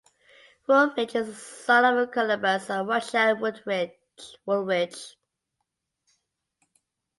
[0.65, 5.17] Woolridge is the son of Columbus and Rochelle Woolridge.